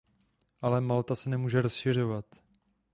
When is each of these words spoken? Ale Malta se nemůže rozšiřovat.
Ale 0.61 0.81
Malta 0.81 1.15
se 1.15 1.29
nemůže 1.29 1.61
rozšiřovat. 1.61 2.25